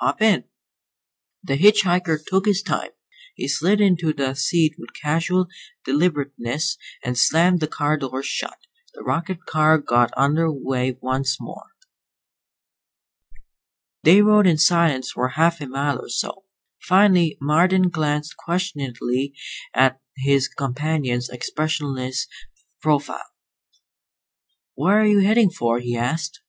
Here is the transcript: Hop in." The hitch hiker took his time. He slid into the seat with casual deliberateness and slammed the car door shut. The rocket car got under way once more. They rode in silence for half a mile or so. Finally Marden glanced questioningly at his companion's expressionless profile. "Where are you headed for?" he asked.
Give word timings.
Hop 0.00 0.20
in." 0.20 0.44
The 1.42 1.56
hitch 1.56 1.80
hiker 1.84 2.18
took 2.22 2.44
his 2.44 2.60
time. 2.60 2.90
He 3.36 3.48
slid 3.48 3.80
into 3.80 4.12
the 4.12 4.34
seat 4.34 4.74
with 4.76 4.92
casual 4.92 5.46
deliberateness 5.82 6.76
and 7.02 7.16
slammed 7.16 7.60
the 7.60 7.68
car 7.68 7.96
door 7.96 8.22
shut. 8.22 8.58
The 8.92 9.02
rocket 9.02 9.46
car 9.46 9.78
got 9.78 10.12
under 10.14 10.52
way 10.52 10.98
once 11.00 11.40
more. 11.40 11.74
They 14.02 14.20
rode 14.20 14.46
in 14.46 14.58
silence 14.58 15.12
for 15.12 15.26
half 15.30 15.58
a 15.62 15.66
mile 15.66 15.98
or 16.02 16.10
so. 16.10 16.44
Finally 16.82 17.38
Marden 17.40 17.88
glanced 17.88 18.36
questioningly 18.36 19.32
at 19.72 19.98
his 20.18 20.48
companion's 20.48 21.30
expressionless 21.30 22.26
profile. 22.82 23.24
"Where 24.74 25.00
are 25.00 25.06
you 25.06 25.20
headed 25.20 25.54
for?" 25.54 25.80
he 25.80 25.96
asked. 25.96 26.40